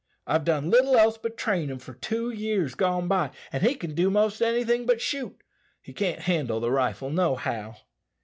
I've 0.25 0.45
done 0.45 0.71
little 0.71 0.97
else 0.97 1.19
but 1.19 1.37
train 1.37 1.69
him 1.69 1.77
for 1.77 1.93
two 1.93 2.31
years 2.31 2.73
gone 2.73 3.07
by, 3.07 3.29
and 3.53 3.61
he 3.61 3.75
can 3.75 3.93
do 3.93 4.09
most 4.09 4.41
anything 4.41 4.87
but 4.87 4.99
shoot 4.99 5.39
he 5.79 5.93
can't 5.93 6.21
handle 6.21 6.59
the 6.59 6.71
rifle 6.71 7.11
nohow." 7.11 7.75